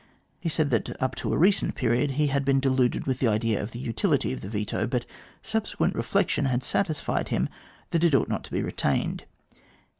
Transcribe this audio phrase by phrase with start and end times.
[0.39, 3.61] He said that up to a recent period he had been deluded with the idea
[3.61, 5.05] of the utility of the veto, but
[5.43, 7.47] subsequent reflection had satisfied him
[7.91, 9.25] that it ought not to be retained.